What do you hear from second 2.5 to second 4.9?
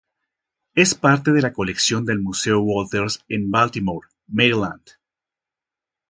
Walters en Baltimore, Maryland.